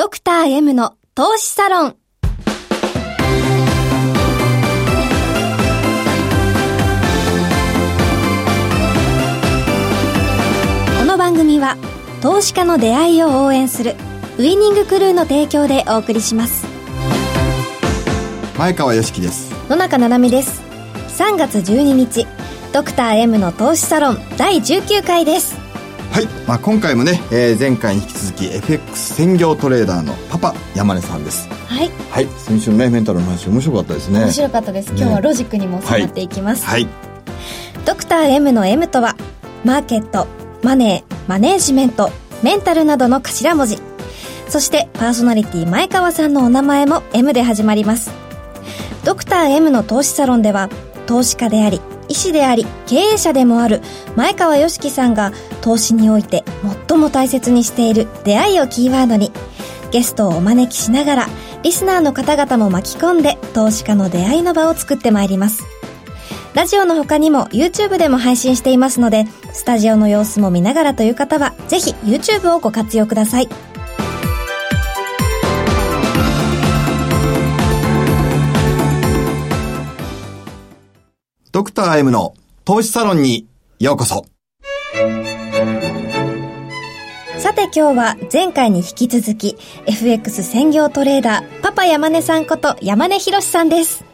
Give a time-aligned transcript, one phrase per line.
[0.00, 1.90] ドクター M の投資サロン。
[1.90, 1.96] こ
[11.04, 11.76] の番組は
[12.22, 13.94] 投資家の出会いを応援する
[14.38, 16.64] ウイニングクルーの提供でお送りします。
[18.56, 19.52] 前川良樹です。
[19.68, 20.62] 野中七海です。
[21.18, 22.26] 3月12日
[22.72, 25.59] ドクター M の投資サロン第19回です
[26.10, 31.48] はい、まあ、今回もね、えー、前回に引き続き FX 専業トレーダーのパパ山根さんです。
[31.48, 31.90] はい。
[32.10, 32.26] はい。
[32.26, 34.20] 先週のねメンタルの話面白かったですね。
[34.20, 34.88] 面白かったです。
[34.88, 39.14] 今日はロジックにも迫っていきます、はい、はい、ドクター M の M とは
[39.64, 40.26] マーケット
[40.62, 42.10] マネーマネージメント
[42.42, 43.78] メンタルなどの頭文字。
[44.48, 48.10] そしてパーソナリティ前川さんのお名前も M で始まります。
[49.04, 50.68] ドクター M の投資サロンでは
[51.06, 51.80] 投資家であり
[52.10, 53.80] 医師であり経営者でもある
[54.16, 55.32] 前川良樹さんが
[55.62, 56.44] 投資において
[56.88, 59.32] 最も大切にしている出会いをキーワードに
[59.92, 61.28] ゲストをお招きしながら
[61.62, 65.62] リスナーの方々も巻き込んで投資家の出会いの場を作ってまいります。
[66.54, 73.69] ラジオの他にも YouTube でも配信していますのでスタジオの様子も見ながらという方はぜひ YouTube をご活用ください。
[81.52, 82.34] ドクター M の
[82.64, 83.48] 投資サロンに
[83.80, 84.24] ようこそ。
[87.38, 89.56] さて今日は前回に引き続き
[89.86, 94.04] FX 専業トレーダーパパ山根さんこと山根博さんです。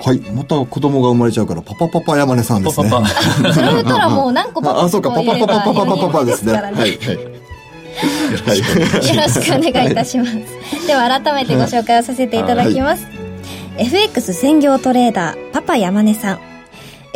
[0.00, 0.20] はい。
[0.20, 2.88] また子供が生まれちゃうから、パパパパ山根さんですね。
[2.88, 6.52] パパパそれ言ったらもう何個パパあ、そうか、パパパパパパパパパですね。
[6.52, 6.72] はい。
[6.72, 6.92] はい。
[6.92, 6.96] よ
[9.20, 10.86] ろしくお願いいたします。
[10.86, 13.04] では改めてご紹介をさせていただきます。
[13.78, 16.53] FX 専業トレーダー、パパ山根さん。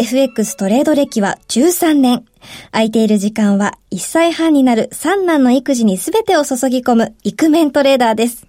[0.00, 2.24] FX トレード歴は13年。
[2.70, 8.46] 空いている時間は1歳半になる三男の育児に全てを注ぎ込むイクメントレーダーです。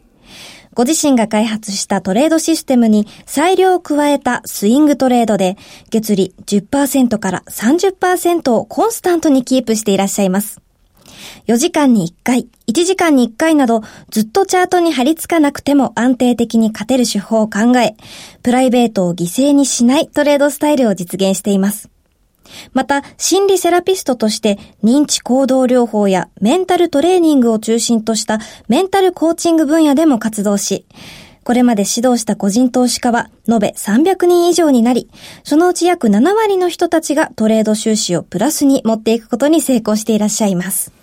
[0.76, 5.58] ご自身が開発したトレードシステムに裁量を加えたスイングトレードで
[5.90, 10.62] 月利10%から30%をコンスタントにキープしていらっしゃいます。
[11.50, 17.96] 4時間に1回、1時間に1回など、ずっとチャートに張り付かなくても安定的に勝てる手法を考え、
[18.44, 21.90] プライベートを犠牲にしないトレードスタイルを実現しています。
[22.74, 28.38] また、心理セラピストとして認知行動療法やメンタルトレーニングを中心とした
[28.68, 30.86] メンタルコーチング分野でも活動し、
[31.44, 35.10] これまで指導した個人投資家は延べ300人以上になり、
[35.44, 40.99] そのうち約7割の人たちがトレード収支をプラスに持っていくことに成功していらっしゃいます。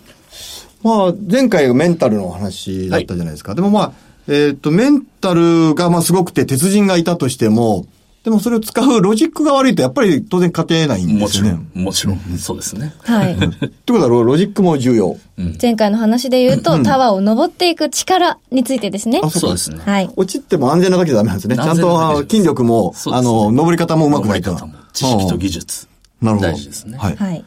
[0.83, 3.51] まあ、前回がメンタルの話だったじゃないですか。
[3.51, 3.91] はい、でもまあ、
[4.27, 7.85] えっ、ー、と、メンタルがまあすごくて鉄人がいたとしても、
[8.23, 11.53] でもそれを使うロジックが悪いとやっぱり当然勝てないんですよね。
[11.53, 12.93] もちろん、もちろん、そうですね。
[13.03, 13.35] はい。
[13.35, 13.47] って
[13.93, 15.15] ことはロジックも重要。
[15.37, 19.21] うん、前回の話で言うと、うん、タワーを登っていく力についてですね。
[19.23, 19.79] あそうですね。
[19.79, 20.09] はい。
[20.17, 21.55] 落ちても安全なだけじゃダメなんですね。
[21.55, 24.57] ちゃんと筋力も、ね、あの、登り方も上手くないと。
[24.91, 25.87] 知識と技術。
[26.21, 26.51] なるほど。
[26.51, 26.97] 大事ですね。
[26.97, 27.15] はい。
[27.15, 27.45] はい。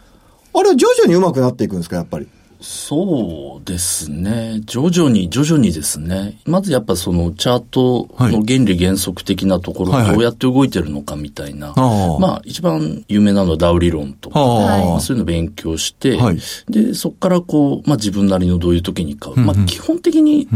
[0.55, 2.27] あれは徐々に上手くなっていくんですか、やっぱり？
[2.63, 4.61] そうですね。
[4.67, 6.39] 徐々に、徐々にですね。
[6.45, 11.73] まずやっぱそのチャートの原理原則的なところ、どうやって動いてるのかみたいな。
[12.21, 16.39] まあ一番有名なのはダウ理論とか、まあ、そういうのを勉強して、はい、
[16.69, 19.37] で、そこからこう、まあ自分なりのどういう時に買う。
[19.37, 20.47] うんうん、まあ基本的に、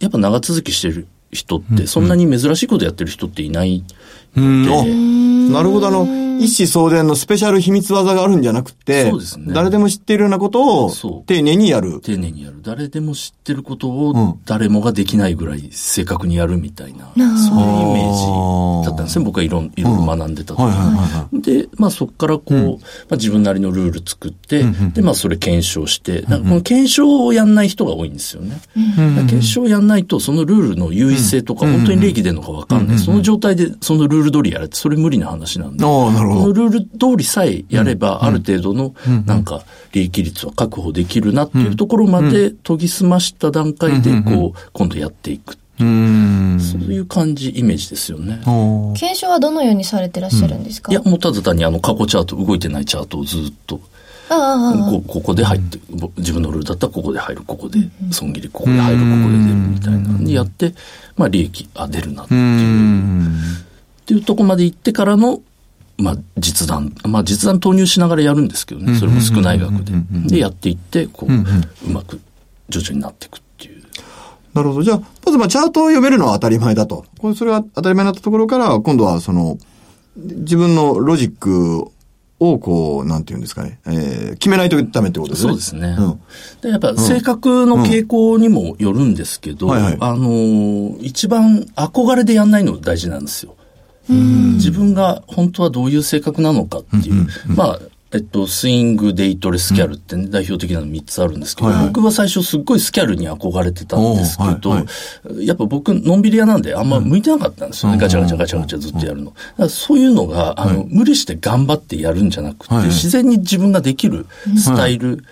[0.00, 3.84] やっぱ長続きしてる人って、そんなに珍しいことやってる人っていない
[4.34, 5.52] ので。
[5.52, 9.52] なるほど、あの、一子相伝のスペシャル秘密技があるんじゃなくて、そうですね。
[9.52, 10.90] 誰でも知っているようなことを、
[11.26, 12.00] 丁寧にやる。
[12.00, 12.56] 丁寧にやる。
[12.62, 19.24] 誰でも知ってることを、誰もができないぐらい正確にやるみたいな、うん、そういうイメージだったんですね。
[19.24, 20.64] 僕はいろいろ学んでたと、
[21.32, 22.76] うんで、まあそこからこう、うん、ま
[23.12, 28.60] あ、自分なりのルール作って、うんで、まあそれ検証して、この検証をやんない人が多いんですよね。
[28.74, 32.98] 検証をやんないと、そのルールの優位性とか、本当に利益出るのかわかんない。
[32.98, 35.84] その状態でそのルール通りやれって、それ無理な話なんで。
[35.84, 36.31] ああ、なるほど。
[36.32, 38.94] このルール通りさえやれば、ある程度の、
[39.26, 39.62] なんか、
[39.92, 45.56] 利益率は確保できるなっていうところまで研ぎ澄ました段階で、こう、今度やっていく。
[45.80, 46.58] うん。
[46.60, 48.40] そういう感じ、イメージですよね。
[48.96, 53.80] 検証はどのようにされてらっしゃるんですか、いや、もうただ単にあの過去チャート、動いてないチャートをずっと、
[54.28, 55.78] こここで入って、
[56.16, 57.78] 自分のルールだったらここで入る、ここで
[58.10, 60.74] 損切り、ここで入る、ここで出るみたいなにやって、
[61.16, 63.26] まあ利益、あ、出るなっていう。
[63.26, 65.40] っていうとこまで行ってからの、
[66.02, 69.92] まあ、実弾、まあ、実弾投入しながらやるんですけどね、それも少ない額で。
[70.26, 72.20] で、やっていって、こう、うまく
[72.68, 73.82] 徐々になっていくっていう。
[74.54, 74.82] なるほど。
[74.82, 77.04] じゃあ、まずまあ、チャートを読めるのは当たり前だと。
[77.18, 79.58] これ、それが当たり前になったところから、今度はその、
[80.16, 81.92] 自分のロジックを
[82.42, 85.50] を、こう、なんていうんですかね、えー、決めないとダメってことですね。
[85.50, 85.96] そうですね。
[85.98, 86.20] うん、
[86.60, 93.54] でやっぱ性格の傾向にもよるんですけど、あの、一番憧れでやんないの大事なんですよ。
[94.08, 97.78] 自分が本当はどういう性格なのかっていう、まあ、
[98.14, 104.84] えっと、スイング、デイトレ、スキャルってね、うん、代表的なの3つあるんですけど、はいはい、僕は最初すっごいスキャルに憧れてたんですけど、はい
[105.34, 107.94] はい、やっぱ僕、のんびり屋なんであんま向いてなかったんですよね。
[107.94, 109.32] うん、ガチャガチャガチャガチャずっとやるの。
[109.68, 114.26] そういうのが、あの、はい、無理して頑張ってやるんじゃなくて、自然に自分ができる
[114.58, 115.24] スタイル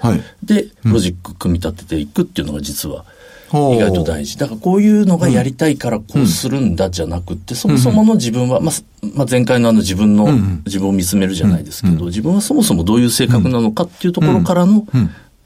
[0.43, 3.05] で、ロジック組み立てていくっていうのが実は、
[3.53, 4.39] 意外と大事。
[4.39, 8.75] だからこういうのがやりたいからこうするんだじゃなくて、そもそもの自分は、まあ、
[9.15, 10.29] まあ、前回のあの自分の、
[10.65, 14.87] 自分を見つめるじゃないですけど、自分はそもそもどういう性格なのかっていうところからの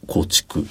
[0.07, 0.67] 構築。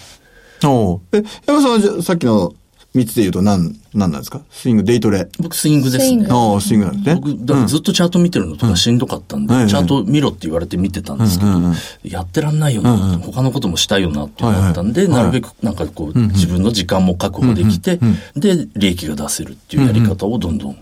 [0.65, 2.53] おえ、山さんはさっきの
[2.93, 4.41] 三つで言うと何、何なんですか？
[4.51, 5.27] スイング、デイトレ。
[5.39, 6.27] 僕スイングですね。
[6.29, 7.21] ああ、スイングなんですね。
[7.21, 17.99] 僕、だからずっとチャート見てるのとかしんどかったんで、うん、チャート見ろって言われて見てたんですけど、うんうんうん、やってらんないよな、うんうん、他のこともしたいよなって思ったんで、はいはい、なるべくなんかこう、自分の時間も確保できて、
[18.35, 20.81] で、利益が出せるっていうやり方をどんどん考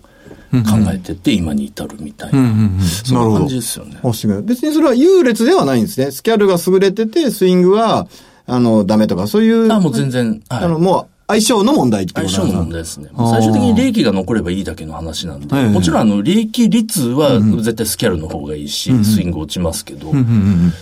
[0.94, 3.98] えてって今に至るみたいな、うんうんうん、そんな感じですよね。
[4.44, 6.12] 別にそれは優劣ではないんですね。
[6.12, 8.08] スキャルが優れてて、スイングは、
[8.48, 9.72] あの、ダメとか、そういう。
[9.72, 10.42] あ、もう全然。
[10.50, 13.10] はい、あの、もう、相性の問題ってこと相性の問題ですね。
[13.16, 20.12] 最終的に利益が残ればいいだけの話なんで、もちろんあの、利益率は絶対スキャルの方がいいし、スイング落ちますけど、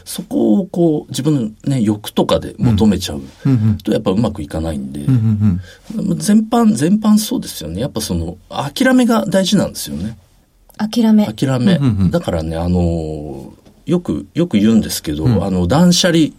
[0.06, 3.22] そこをこう、自分のね、欲とかで求めちゃう
[3.84, 5.02] とやっぱうまくいかないんで、
[6.18, 7.82] 全般、全般そうですよね。
[7.82, 10.18] やっぱその、諦めが大事なんですよね。
[10.78, 11.26] 諦め。
[11.32, 11.80] 諦め。
[12.10, 13.54] だからね、あの、
[13.86, 16.30] よく、よく言うんですけど、あの、断捨離、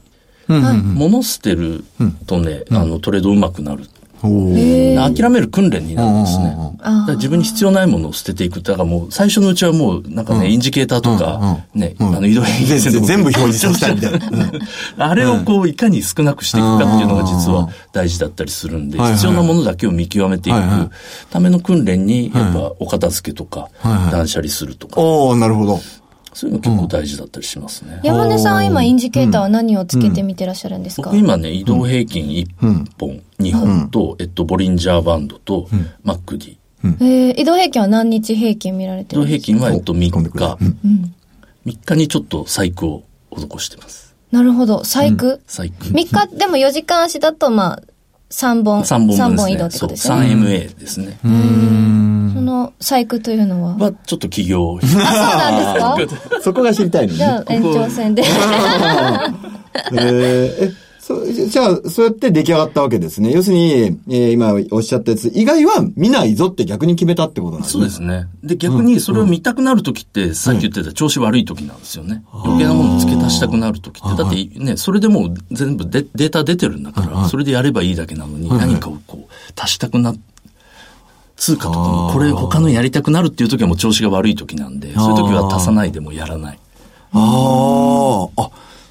[0.49, 1.85] 物捨てる
[2.27, 3.85] とね、あの、トレードうまくなる。
[4.23, 6.57] 諦める訓練になるんですね。
[7.17, 8.63] 自分に必要ないものを捨てていく。
[8.63, 13.07] だからもう最初のうちはもうなんかね、インジケーターとか、ね、あの移動変線とか。
[13.07, 14.53] 全部表示させたみたいな。
[15.09, 20.59] あれをこういかに少なくしていくかっていうのが実は大事だったりするんで、必要なものだけを見極めていく
[21.31, 25.01] ための訓練に、やっぱお片付けとか、断捨離するとか。
[25.01, 25.81] おなるほど。
[26.33, 28.01] そういうの結構大事だったりしますね。
[28.05, 32.47] 山根さんは今インジケーターは何をつけて見てらっしゃるんですか、僕今ね、移動平均1
[32.99, 35.69] 本、2本と、えっと、ボリンジャーバンドと、
[36.05, 36.57] マックディ。
[36.83, 39.53] えー、移動平均は何日平均見られてるんですか？
[39.53, 40.59] 移動平均は、えっと、3日。
[41.67, 43.05] 3日にちょっと細工を
[43.37, 44.15] 施してます。
[44.31, 44.85] なるほど。
[44.85, 45.75] 細工、細工。
[45.87, 47.83] 3日、でも4時間足だと、まあ、
[48.31, 48.83] 3本。
[48.83, 50.15] 3本、3本移動ってことですね。
[50.17, 51.19] 3MA ですね。
[51.25, 52.33] うん。
[52.35, 53.77] その細工というのは？
[53.77, 54.79] は、ちょっと企業。
[54.83, 56.41] あ、そうなんですか？
[56.43, 57.19] そこが知りたいのね。
[57.19, 58.23] じゃあ、延長戦で。
[59.93, 60.75] えー、
[61.11, 63.33] そじゃあ、そうやって出来上がったわけですね。
[63.33, 67.81] 要するに、えー、今おっしゃったやつ、以外は見ないぞって逆に決めたってことなんですね。
[67.81, 68.29] そうですね。
[68.45, 72.23] で、逆にそれを見たくなるときって、うん、さっき言ってた調子悪いときなんですよね。
[72.33, 74.23] うん、余計なものを付け足したくなるときって。
[74.23, 80.21] だってね、それでもう全部デデータ出てるんだから、それでやればいいだけなのに、何かをこう、足したくなって、
[81.37, 86.59] 通貨とかも、これ他のやりたくなるっていう時はもう調子が悪い時なんで、そういう時は足さないでもやらない。
[87.13, 88.51] ああ、あ、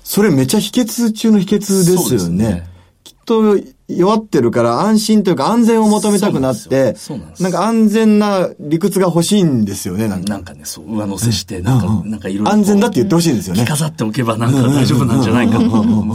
[0.10, 1.66] それめちゃ秘訣中の秘訣で
[1.96, 2.68] すよね。
[3.04, 3.56] きっと
[3.90, 6.96] 弱ってるから安心というか安全を求めたくなって、
[7.40, 10.30] なんか安全な理屈が欲しいんですよね、なんか。
[10.30, 12.52] なんかね、そう、上乗せして、なんか、うん、なんかいろいろ。
[12.52, 13.66] 安全だって言ってほしいんですよね。
[13.66, 15.60] 着飾っておけばなんか大丈夫なんじゃないか。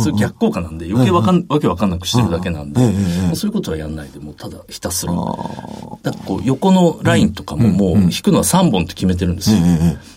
[0.01, 2.81] それ逆効果なんで、余計わかん、わけわかんなくしてるだけなんで、
[3.35, 5.13] そういうことはやんないで、もうただひたすら。
[5.13, 9.59] だこう、横のラインとかももう引くのは3本って決めてるんですよ。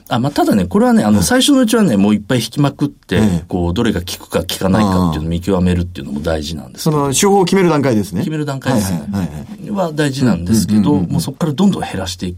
[0.10, 8.20] あ、まあ、ただね、これはね、あの、最初のうちはね、もういっぱい引きまくって、こう、どれが効くか効かないかっていうのを見極めるっていうのも大事なんですその、手法を決める段階ですね。
[8.20, 9.08] 決める段階ですね。
[9.72, 12.38] は大事なんですけど、もうそこからどんどん減らしていく。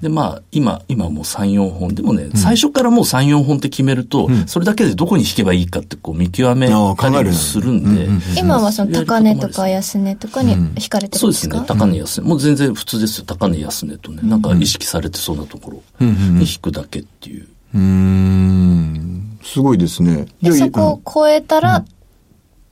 [0.00, 1.94] で、まあ、今、今もう3、4本。
[1.94, 8.08] でもね、最初からもう3、4本って決めると、それだけでどこに引けばいいかってこう見極めたりするんで。
[8.38, 11.64] 今はその高値とか安値とかに引かれてるんですか、そうですね。
[11.66, 12.28] 高値安値。
[12.28, 13.24] もう全然普通ですよ。
[13.26, 14.20] 高値安値とね。
[14.22, 17.46] なんか意識されてそうなところに引くだけっていう。
[17.74, 19.38] うん。
[19.42, 20.26] すごいですね。
[20.42, 21.84] そこを超えたら、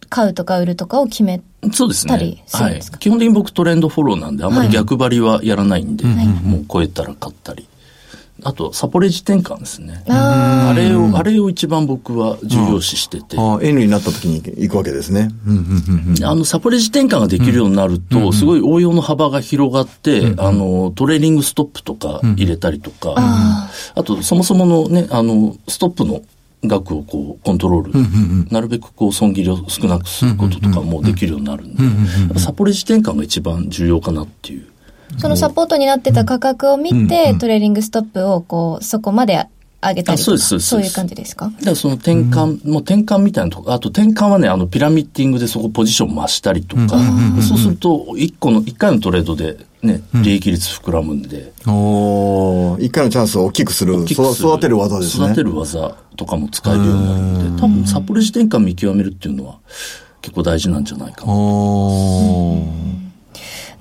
[0.09, 2.43] 買うとか売るとかを決めそうですね。
[2.53, 2.81] はい。
[2.99, 7.69] 基本的に僕トレンドフォローなんで、あんまり逆張りはやらないんで、はい、もう超えたら買ったり。
[8.45, 10.03] あと、サポレジ転換ですね。
[10.09, 13.39] あれを、あれを一番僕は重要視してて。
[13.39, 15.31] ああ、N になった時に行くわけですね。
[16.25, 26.23] あの、サポレジ転換ができるようになると、すごい応用の幅が広がって、あの、トレーリングストップとか入れたりとか、あと、そもそものね、あの、ストップの
[26.65, 34.67] 額をこうコントロール、なるべくこう損切りを少なくすることとかもできるようになるんで、サポレジ転換が一番重要かなっていう。
[35.19, 39.47] そのサポートになってた価格を見て、トレーリングストップをこう、そこまで
[39.83, 40.25] 上げたりとか。
[40.25, 40.69] そうですそうです。
[40.69, 41.47] そういう感じですか？
[41.47, 46.99] だからその転換、もう転換みたいなとこ、あと転換はね、あの、ピラミッティングでそこポジション増したりとか、
[47.47, 51.53] そうすると、一個の、一回のトレードでね、利益率膨らむんで。
[51.67, 55.27] おー一回のチャンスを大きくする、育てる技ですね。
[55.27, 59.59] 育てる技とかも使えるようになるので、多分、サポレジ転換見極めるっていうのは、
[60.21, 61.33] 結構大事なんじゃないかな。
[61.33, 63.03] おー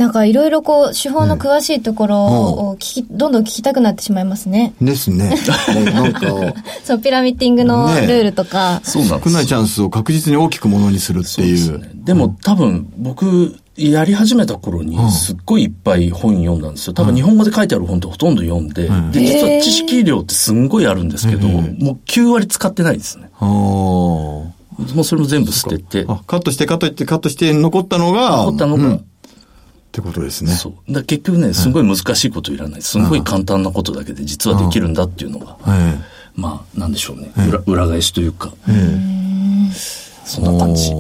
[0.02, 4.74] なんかいろいろこう、手法の詳しいところを聞き、どんどん聞きたくなってしまいますね。
[4.82, 5.36] ですね。
[5.94, 6.22] なんか、
[6.84, 8.82] そう、ピラミッティングのルねールとか。
[8.84, 11.56] そうなんです少ないチャンスを確実に大きくものにするっていう。
[11.56, 11.92] ですね。
[11.94, 16.94] でも多分僕、やり始めた頃にすっごいいっぱい本読んだんですよ。
[16.94, 23.30] 多分日本語で書いてある本ってほとんど読んで、で、実は知識量ってすんごいあるんですけど、もう9割使ってないですね。
[23.40, 24.54] も
[24.98, 28.96] うそれも全部捨てて、あ、カットしてカットしてカットして残ったのが、残ったのが、うん。
[28.96, 29.02] っ
[29.92, 30.52] てことですね。
[30.52, 30.94] そう。
[30.94, 32.82] だ結局ね、すごい難しいこといらない。
[32.82, 35.98] すごい簡単なことだけで実はできるんだっていうのが、え
[36.36, 37.32] まあ、なんでしょうね。
[37.48, 40.92] 裏裏返しというか、ええそんな感じ。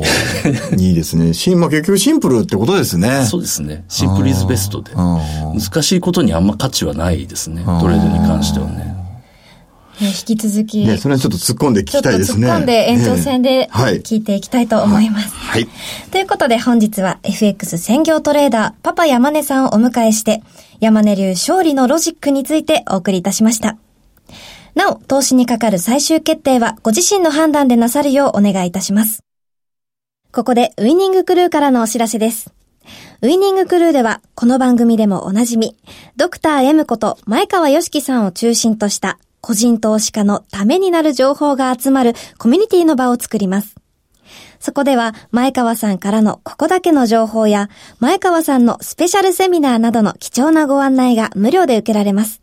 [0.77, 1.33] いいですね。
[1.33, 3.25] しんまあ、結局シンプルってことですね。
[3.25, 3.85] そうですね。
[3.87, 4.91] シンプルイズベストで。
[4.95, 5.19] あ
[5.53, 7.63] 難しいことにあんま価値はないですね。
[7.63, 8.77] トレードに関してはね。
[8.77, 12.49] ね引き続き、ね、それはちょっと突っ込んで聞ちょっと突っきたいですね。
[12.49, 13.69] 込んで延長戦で。
[13.71, 15.35] 聞いていきたいと思います。
[15.35, 15.67] はい。
[16.11, 20.41] ということで本日は FX 専業トレーダーパパ山根さんをお迎えして
[20.79, 23.77] 山根流勝利のロジックについてお送りいたしました。
[24.75, 29.23] なお、投資にかかる最終決定はご自身の判断でなさるようお願いいたします。
[30.31, 32.53] ここでウイニングクルーからのお知らせです。
[33.21, 35.75] ウイニングクルーでは、この番組でもおなじみ、
[36.15, 43.75] ドクター M こと前川良樹さんを中心とした個人投資家のためになる情報が集まるコミュニティの場を作ります。
[44.59, 52.41] そこでは、前川さんからのここだけの情報や、前川さんのスペシャルセミナーなどの貴重なご案内が無料で受けられます。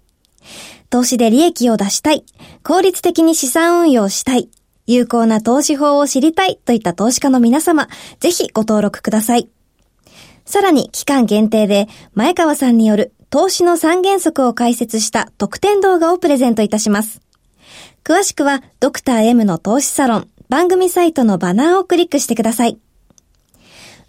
[0.90, 2.24] 投資で利益を出したい、
[2.62, 4.48] 効率的に資産運用したい、
[4.86, 7.88] 有効な投資法を知りたいといった投資家の皆様、
[8.20, 9.48] ぜひご登録ください。
[10.46, 17.20] さらに期間限定で前川さんによる投資の三原則を解説した特典動画をプレゼントいたします。
[18.02, 22.78] 詳しくはドクター M の投資サロン番組サイトのバナーをクリックしてください。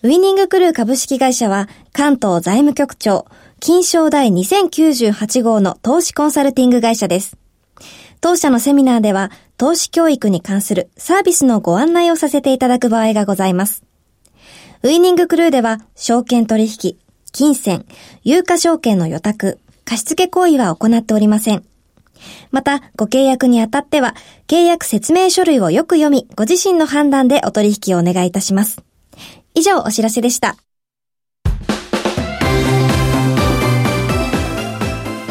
[0.01, 3.25] ウイニングクルー株式会社は関東財務局長
[3.60, 7.38] 金賞第2098号の投資コンサルティング会社です。
[8.22, 13.84] 当社のセミナーでは投資教育に関するサービスのご案内をさせていただく場合がございます。
[14.84, 16.98] ウイニングクルーでは、証券取引、
[17.34, 17.86] 金銭、
[18.24, 21.65] 有価証券の予託、貸付行為は行っておりません。
[22.51, 24.15] また、ご契約にあたっては、
[24.48, 28.82] 契約説明書類をよく読み、ご自身の判断でお取引をお願いいたします。
[29.53, 30.56] 以上、お知らせでした。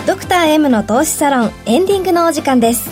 [0.07, 2.91] ドクター M の投資サロン、エンディングのお時間です。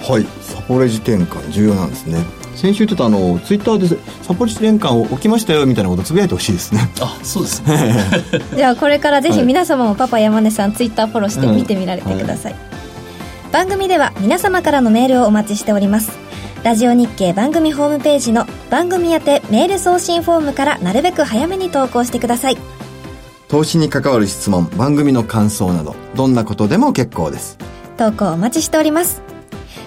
[0.00, 0.26] はい。
[0.42, 2.24] サポレジ転換重要なんですね。
[2.54, 3.88] 先週言ってたあの、ツイッターで
[4.22, 6.90] サポレジ転換を起きましたよみたいなことつぶやいてほしいですね。
[7.00, 7.94] あ、そうですね。
[8.54, 12.54] じゃあこれからぜひはい皆様もパパ山根さんツイッターフォローして見てみられてください、
[13.52, 16.29] 番組では皆様からのメールをお待ちしております
[16.62, 22.58] ラジオ日経番組ホームページの番組宛てメール送信フォームからなるべく早めに投稿してください
[23.48, 27.58] 投資に関わる質問、番組の感想など、どんなことでも結構です。
[27.96, 29.22] 投稿お待ちしております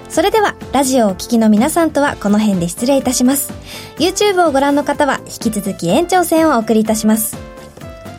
[0.10, 3.52] それではラジオをお聞きの皆さんとはこの辺で失礼いたします
[3.98, 7.36] YouTube をご覧の方は引き続き延長戦をお送りいたします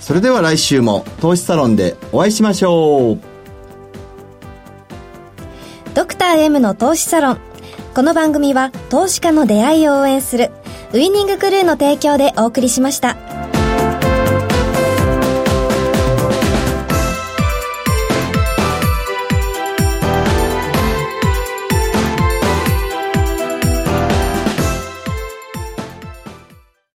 [0.00, 3.18] それでは来週も投資サロンでお会いしましょう。
[5.94, 7.53] ドクター M の投資サロン。
[7.94, 10.50] この番組は投資家の出会いを応援する
[10.92, 13.33] ウイニングクルーの提供でお送りしました。